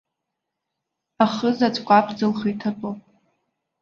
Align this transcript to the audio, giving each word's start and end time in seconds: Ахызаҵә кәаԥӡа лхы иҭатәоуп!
Ахызаҵә 1.23 1.81
кәаԥӡа 1.87 2.27
лхы 2.31 2.47
иҭатәоуп! 2.53 2.99